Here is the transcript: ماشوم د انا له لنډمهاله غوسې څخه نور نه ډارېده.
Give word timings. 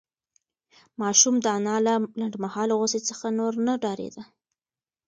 ماشوم 1.01 1.35
د 1.43 1.47
انا 1.57 1.75
له 1.87 1.93
لنډمهاله 2.19 2.73
غوسې 2.79 2.99
څخه 3.09 3.25
نور 3.39 3.53
نه 3.65 3.73
ډارېده. 3.81 4.23